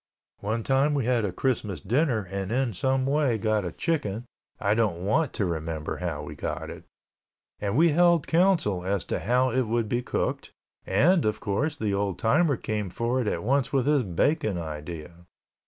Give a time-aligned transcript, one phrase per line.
[0.39, 4.25] One time we had a Christmas dinner and in some way got a chicken
[4.59, 6.85] (I don't want to remember how we got it)
[7.59, 10.53] and we held council as to how it would be cooked
[10.87, 15.27] and, of course, the old timer came forward at once with his bacon idea.